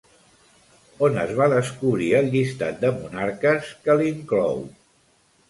[1.07, 4.67] On es va descobrir el llistat de monarques que l'inclou?